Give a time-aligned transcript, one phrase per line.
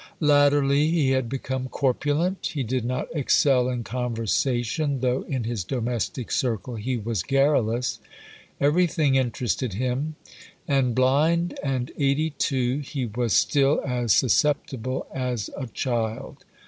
[0.19, 2.43] Latterly he had become corpulent.
[2.55, 7.99] He did not excel in conversation, though in his domestic circle he was garrulous.
[8.59, 10.15] Everything interested him;
[10.67, 16.45] and blind, and eighty two, he was still as susceptible as a child.